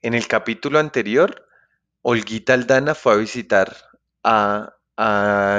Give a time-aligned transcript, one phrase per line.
[0.00, 1.48] En el capítulo anterior,
[2.02, 3.76] Olguita Aldana fue a visitar
[4.22, 4.74] a,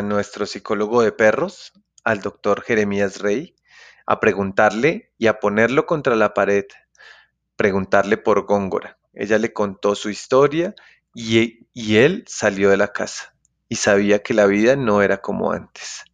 [0.06, 1.74] nuestro psicólogo de perros,
[2.06, 3.56] al doctor Jeremías Rey,
[4.06, 6.66] a preguntarle y a ponerlo contra la pared,
[7.58, 8.98] preguntarle por Góngora.
[9.14, 10.74] Ella le contó su historia
[11.14, 13.36] y él salió de la casa
[13.68, 16.06] y sabía que la vida no era como antes.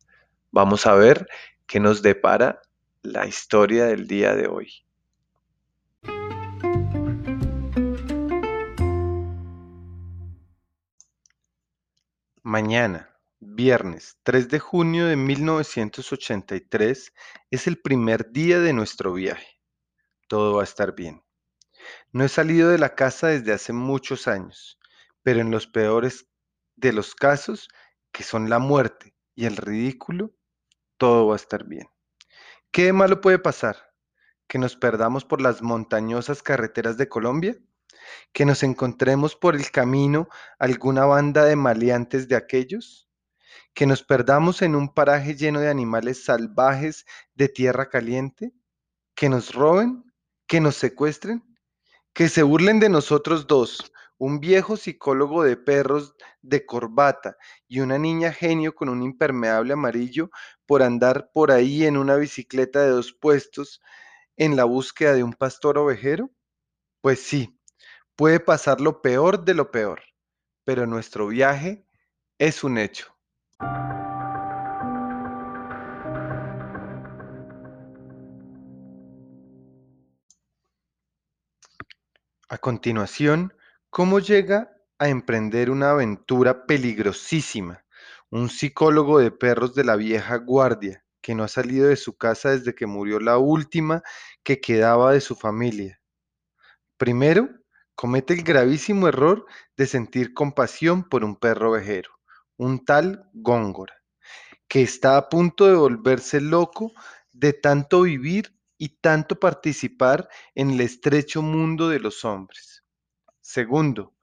[0.51, 1.27] Vamos a ver
[1.67, 2.61] qué nos depara
[3.03, 4.84] la historia del día de hoy.
[12.47, 13.09] Mañana,
[13.39, 17.11] viernes 3 de junio de 1983,
[17.49, 19.59] es el primer día de nuestro viaje.
[20.27, 21.23] Todo va a estar bien.
[22.11, 24.77] No he salido de la casa desde hace muchos años,
[25.23, 26.27] pero en los peores
[26.75, 27.67] de los casos,
[28.11, 30.35] que son la muerte y el ridículo,
[30.99, 31.87] todo va a estar bien.
[32.69, 33.77] ¿Qué de malo puede pasar?
[34.47, 37.57] ¿Que nos perdamos por las montañosas carreteras de Colombia?
[38.33, 40.27] ¿Que nos encontremos por el camino
[40.59, 43.09] alguna banda de maleantes de aquellos?
[43.73, 48.53] ¿Que nos perdamos en un paraje lleno de animales salvajes de tierra caliente?
[49.15, 50.03] ¿Que nos roben?
[50.47, 51.43] ¿Que nos secuestren?
[52.13, 53.91] ¿Que se burlen de nosotros dos?
[54.17, 60.29] un viejo psicólogo de perros de corbata y una niña genio con un impermeable amarillo
[60.65, 63.81] por andar por ahí en una bicicleta de dos puestos
[64.37, 66.31] en la búsqueda de un pastor ovejero?
[67.01, 67.54] Pues sí,
[68.15, 70.01] puede pasar lo peor de lo peor,
[70.63, 71.85] pero nuestro viaje
[72.39, 73.15] es un hecho.
[82.47, 83.53] A continuación,
[83.89, 87.83] ¿cómo llega a emprender una aventura peligrosísima?
[88.29, 92.51] Un psicólogo de perros de la vieja guardia, que no ha salido de su casa
[92.51, 94.03] desde que murió la última
[94.43, 95.99] que quedaba de su familia.
[96.97, 97.49] Primero,
[97.95, 99.45] comete el gravísimo error
[99.77, 102.11] de sentir compasión por un perro ovejero,
[102.57, 103.95] un tal Góngora,
[104.67, 106.91] que está a punto de volverse loco
[107.31, 112.83] de tanto vivir y tanto participar en el estrecho mundo de los hombres.
[113.41, 114.15] Segundo,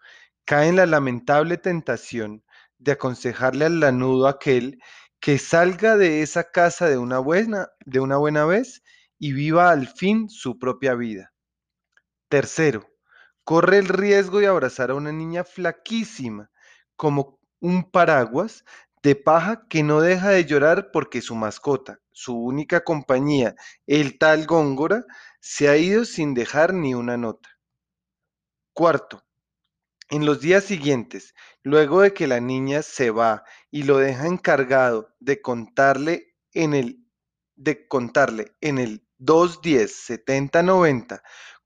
[0.44, 2.44] cae en la lamentable tentación
[2.78, 4.81] de aconsejarle al lanudo aquel
[5.21, 8.83] que salga de esa casa de una buena, de una buena vez
[9.19, 11.33] y viva al fin su propia vida.
[12.28, 12.91] Tercero,
[13.44, 16.50] corre el riesgo de abrazar a una niña flaquísima,
[16.97, 18.64] como un paraguas
[19.03, 24.47] de paja que no deja de llorar porque su mascota, su única compañía, el tal
[24.47, 25.04] Góngora,
[25.41, 27.48] se ha ido sin dejar ni una nota.
[28.72, 29.25] Cuarto,
[30.09, 35.14] en los días siguientes, luego de que la niña se va y lo deja encargado
[35.20, 36.98] de contarle en el
[37.54, 41.22] de contarle en el 210 70 90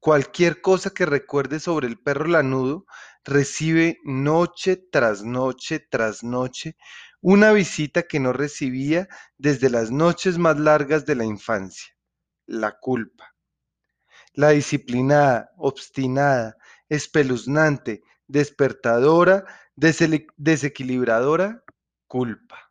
[0.06, 2.86] cualquier cosa que recuerde sobre el perro lanudo,
[3.24, 6.76] recibe noche tras noche tras noche
[7.20, 11.92] una visita que no recibía desde las noches más largas de la infancia,
[12.46, 13.34] la culpa.
[14.32, 16.56] La disciplinada, obstinada,
[16.88, 19.44] espeluznante, despertadora,
[19.74, 21.64] desequilibradora,
[22.06, 22.65] culpa.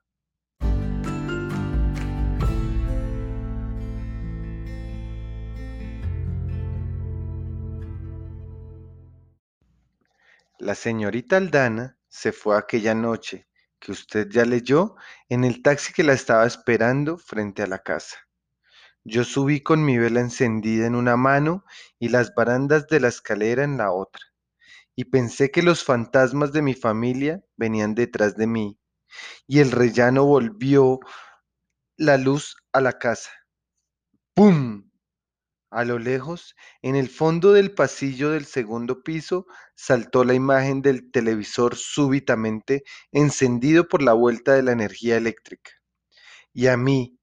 [10.66, 13.48] La señorita Aldana se fue aquella noche,
[13.80, 14.96] que usted ya leyó,
[15.30, 18.18] en el taxi que la estaba esperando frente a la casa.
[19.04, 21.66] Yo subí con mi vela encendida en una mano
[22.00, 24.24] y las barandas de la escalera en la otra,
[24.96, 28.80] y pensé que los fantasmas de mi familia venían detrás de mí,
[29.46, 31.00] y el rellano volvió
[31.96, 33.30] la luz a la casa.
[34.34, 34.90] ¡Pum!
[35.76, 41.12] A lo lejos, en el fondo del pasillo del segundo piso, saltó la imagen del
[41.12, 45.72] televisor súbitamente encendido por la vuelta de la energía eléctrica.
[46.54, 47.20] Y a mí,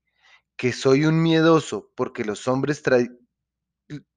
[0.59, 2.83] que soy un miedoso porque los hombres,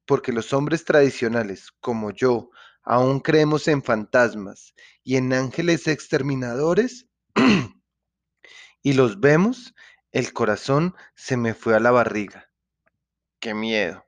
[0.04, 2.50] porque los hombres tradicionales, como yo,
[2.82, 7.06] aún creemos en fantasmas y en ángeles exterminadores,
[8.82, 9.74] y los vemos,
[10.12, 12.50] el corazón se me fue a la barriga.
[13.40, 14.05] ¡Qué miedo!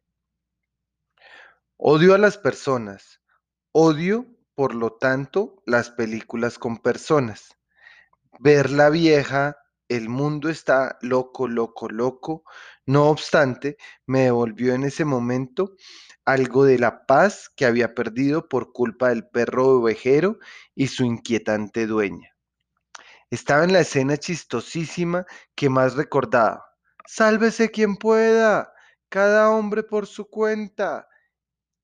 [1.80, 3.20] Odio a las personas.
[3.70, 4.26] Odio,
[4.56, 7.56] por lo tanto, las películas con personas.
[8.40, 12.42] Ver la vieja, el mundo está loco, loco, loco.
[12.84, 13.76] No obstante,
[14.06, 15.76] me devolvió en ese momento
[16.24, 20.40] algo de la paz que había perdido por culpa del perro ovejero
[20.74, 22.34] y su inquietante dueña.
[23.30, 26.74] Estaba en la escena chistosísima que más recordaba.
[27.06, 28.72] Sálvese quien pueda,
[29.08, 31.06] cada hombre por su cuenta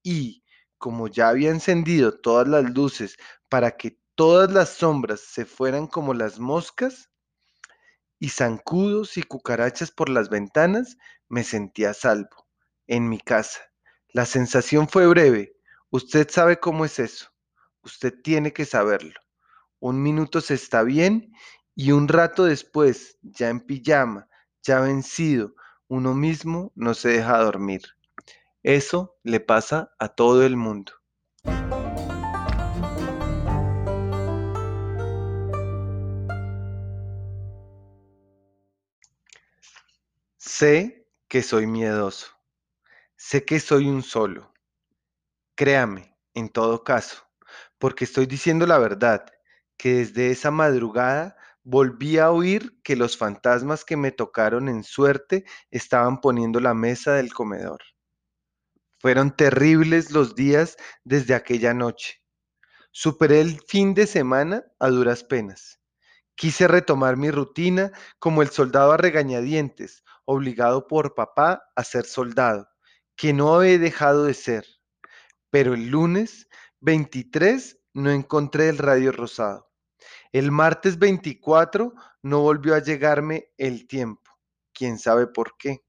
[0.05, 0.45] y,
[0.79, 3.17] como ya había encendido todas las luces
[3.49, 7.11] para que todas las sombras se fueran como las moscas
[8.21, 10.97] y zancudos y cucarachas por las ventanas,
[11.29, 12.47] me sentí a salvo,
[12.87, 13.61] en mi casa.
[14.13, 15.57] La sensación fue breve.
[15.91, 17.31] Usted sabe cómo es eso.
[17.83, 19.19] Usted tiene que saberlo.
[19.81, 21.33] Un minuto se está bien
[21.75, 24.29] y un rato después, ya en pijama,
[24.63, 25.55] ya vencido,
[25.89, 27.83] uno mismo no se deja dormir.
[28.65, 30.95] Eso le pasa a todo el mundo.
[40.39, 42.29] Sé que soy miedoso.
[43.17, 44.55] Sé que soy un solo.
[45.55, 47.23] Créame, en todo caso,
[47.77, 49.27] porque estoy diciendo la verdad,
[49.77, 55.45] que desde esa madrugada volví a oír que los fantasmas que me tocaron en suerte
[55.71, 57.83] estaban poniendo la mesa del comedor.
[59.05, 62.23] Fueron terribles los días desde aquella noche.
[62.91, 65.79] Superé el fin de semana a duras penas.
[66.35, 72.67] Quise retomar mi rutina como el soldado a regañadientes, obligado por papá a ser soldado,
[73.15, 74.65] que no he dejado de ser.
[75.51, 76.49] Pero el lunes
[76.81, 79.71] 23 no encontré el radio rosado.
[80.33, 81.93] El martes 24
[82.23, 84.31] no volvió a llegarme el tiempo.
[84.73, 85.85] ¿Quién sabe por qué?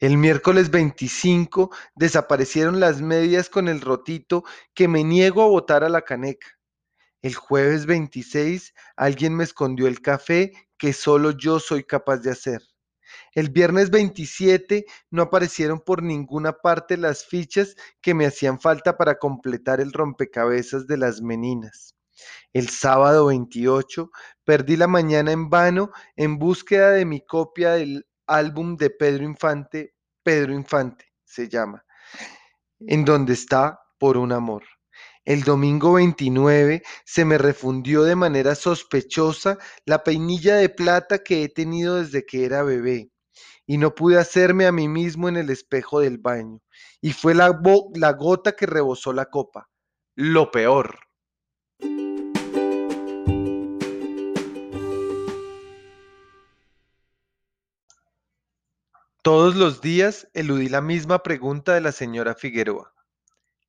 [0.00, 5.88] El miércoles 25 desaparecieron las medias con el rotito que me niego a botar a
[5.88, 6.48] la caneca.
[7.22, 12.62] El jueves 26 alguien me escondió el café que solo yo soy capaz de hacer.
[13.32, 19.18] El viernes 27 no aparecieron por ninguna parte las fichas que me hacían falta para
[19.18, 21.94] completar el rompecabezas de las meninas.
[22.52, 24.10] El sábado 28
[24.44, 29.94] perdí la mañana en vano en búsqueda de mi copia del álbum de Pedro Infante,
[30.22, 31.84] Pedro Infante se llama,
[32.80, 34.64] en donde está por un amor.
[35.24, 41.48] El domingo 29 se me refundió de manera sospechosa la peinilla de plata que he
[41.48, 43.10] tenido desde que era bebé
[43.66, 46.60] y no pude hacerme a mí mismo en el espejo del baño.
[47.00, 47.60] Y fue la,
[47.94, 49.68] la gota que rebosó la copa.
[50.14, 51.05] Lo peor.
[59.26, 62.94] Todos los días eludí la misma pregunta de la señora Figueroa.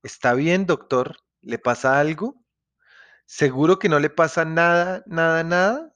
[0.04, 1.18] ¿Está bien, doctor?
[1.42, 2.36] ¿Le pasa algo?
[3.26, 5.96] ¿Seguro que no le pasa nada, nada, nada?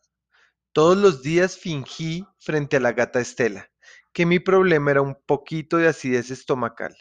[0.72, 3.70] Todos los días fingí frente a la gata Estela
[4.12, 6.98] que mi problema era un poquito de acidez estomacal.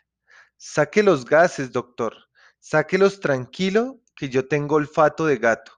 [0.58, 2.14] Saque los gases, doctor.
[2.58, 5.72] Sáquelos tranquilo, que yo tengo olfato de gato,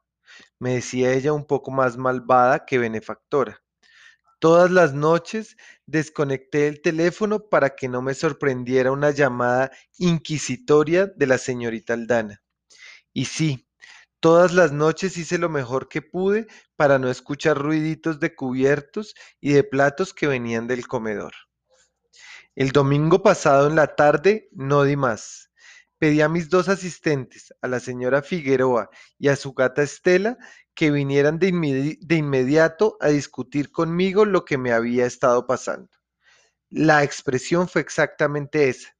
[0.58, 3.61] me decía ella un poco más malvada que benefactora.
[4.42, 5.56] Todas las noches
[5.86, 12.42] desconecté el teléfono para que no me sorprendiera una llamada inquisitoria de la señorita Aldana.
[13.12, 13.68] Y sí,
[14.18, 19.52] todas las noches hice lo mejor que pude para no escuchar ruiditos de cubiertos y
[19.52, 21.34] de platos que venían del comedor.
[22.56, 25.51] El domingo pasado en la tarde no di más.
[26.02, 28.90] Pedí a mis dos asistentes, a la señora Figueroa
[29.20, 30.36] y a su gata Estela,
[30.74, 31.46] que vinieran de,
[32.16, 35.90] inmediato a discutir conmigo lo que me había estado pasando.
[36.70, 38.96] La expresión fue exactamente esa,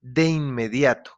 [0.00, 1.10] de inmediato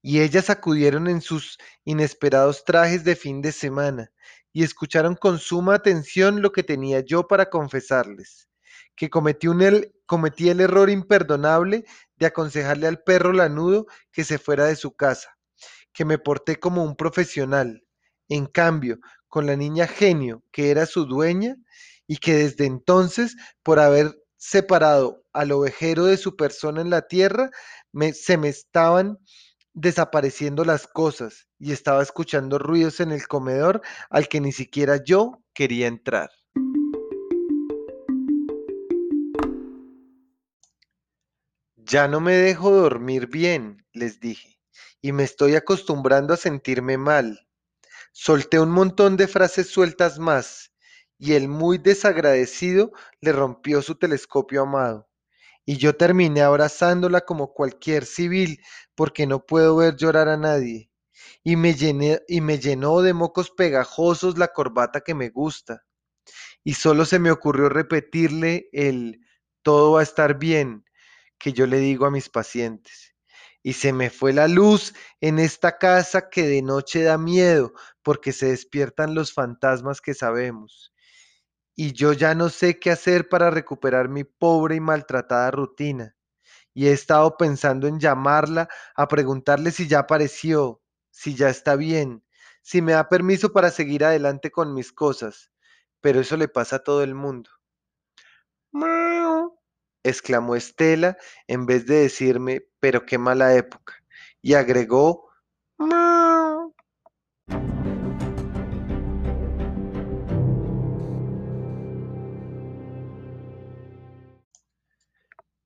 [0.00, 4.12] y ellas acudieron en sus inesperados trajes de fin de semana
[4.52, 8.48] y escucharon con suma atención lo que tenía yo para confesarles,
[8.94, 11.84] que cometí, un el, cometí el error imperdonable
[12.22, 15.36] de aconsejarle al perro lanudo que se fuera de su casa,
[15.92, 17.84] que me porté como un profesional.
[18.28, 18.98] En cambio,
[19.28, 21.56] con la niña genio, que era su dueña,
[22.06, 27.50] y que desde entonces, por haber separado al ovejero de su persona en la tierra,
[27.92, 29.18] me, se me estaban
[29.74, 35.42] desapareciendo las cosas y estaba escuchando ruidos en el comedor al que ni siquiera yo
[35.54, 36.30] quería entrar.
[41.84, 44.60] Ya no me dejo dormir bien, les dije,
[45.00, 47.46] y me estoy acostumbrando a sentirme mal.
[48.12, 50.72] Solté un montón de frases sueltas más,
[51.18, 55.08] y el muy desagradecido le rompió su telescopio amado
[55.64, 58.60] y yo terminé abrazándola como cualquier civil
[58.94, 60.90] porque no puedo ver llorar a nadie.
[61.44, 65.84] Y me, llené, y me llenó de mocos pegajosos la corbata que me gusta.
[66.64, 69.20] Y solo se me ocurrió repetirle el
[69.62, 70.84] todo va a estar bien
[71.42, 73.14] que yo le digo a mis pacientes.
[73.62, 77.72] Y se me fue la luz en esta casa que de noche da miedo
[78.02, 80.92] porque se despiertan los fantasmas que sabemos
[81.74, 86.16] y yo ya no sé qué hacer para recuperar mi pobre y maltratada rutina.
[86.74, 90.80] y he estado pensando en llamarla a preguntarle si ya apareció,
[91.10, 92.24] si ya está bien,
[92.62, 95.50] si me da permiso para seguir adelante con mis cosas,
[96.00, 97.50] pero eso le pasa a todo el mundo.
[100.02, 101.16] Exclamó Estela
[101.46, 103.94] en vez de decirme, pero qué mala época,
[104.40, 105.30] y agregó,
[105.78, 106.74] ¡Miau!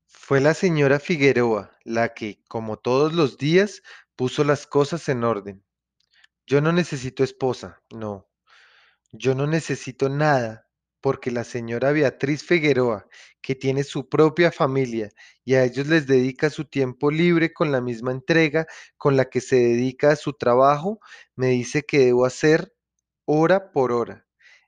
[0.06, 3.82] Fue la señora Figueroa la que, como todos los días,
[4.16, 5.64] puso las cosas en orden.
[6.46, 8.28] Yo no necesito esposa, no.
[9.12, 10.65] Yo no necesito nada,
[11.06, 13.06] porque la señora Beatriz Figueroa,
[13.40, 15.08] que tiene su propia familia
[15.44, 19.40] y a ellos les dedica su tiempo libre con la misma entrega con la que
[19.40, 20.98] se dedica a su trabajo,
[21.36, 22.74] me dice que debo hacer
[23.24, 24.26] hora por hora.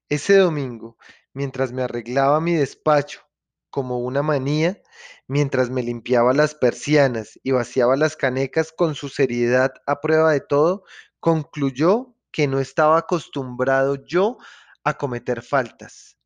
[0.09, 0.97] Ese domingo,
[1.33, 3.23] mientras me arreglaba mi despacho
[3.69, 4.81] como una manía,
[5.27, 10.41] mientras me limpiaba las persianas y vaciaba las canecas con su seriedad a prueba de
[10.41, 10.85] todo,
[11.19, 14.39] concluyó que no estaba acostumbrado yo
[14.85, 16.18] a cometer faltas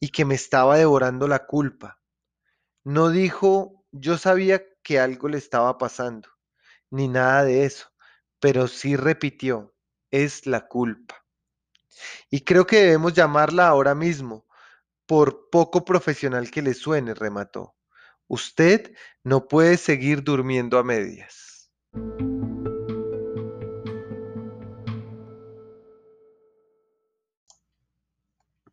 [0.00, 2.00] y que me estaba devorando la culpa.
[2.82, 6.28] No dijo, yo sabía que algo le estaba pasando,
[6.90, 7.88] ni nada de eso,
[8.40, 9.74] pero sí repitió,
[10.10, 11.16] es la culpa.
[12.30, 14.46] Y creo que debemos llamarla ahora mismo,
[15.06, 17.76] por poco profesional que le suene, remató.
[18.26, 21.70] Usted no puede seguir durmiendo a medias.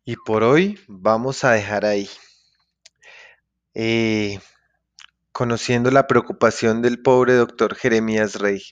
[0.08, 2.08] Y por hoy vamos a dejar ahí.
[3.74, 4.38] Eh,
[5.32, 8.62] conociendo la preocupación del pobre doctor Jeremías Rey,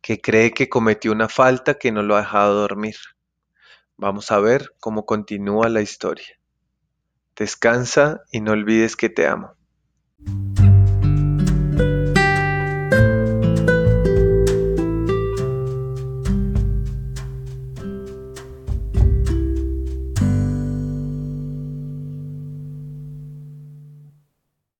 [0.00, 2.96] que cree que cometió una falta que no lo ha dejado dormir.
[3.98, 6.40] Vamos a ver cómo continúa la historia.
[7.36, 9.52] Descansa y no olvides que te amo.